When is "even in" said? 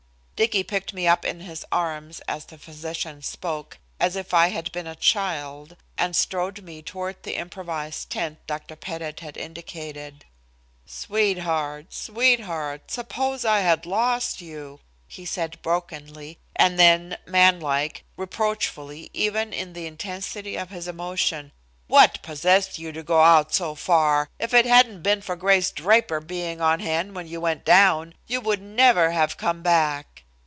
19.13-19.73